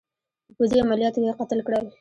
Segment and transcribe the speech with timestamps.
[0.47, 1.85] په پوځي عملیاتو کې قتل کړل.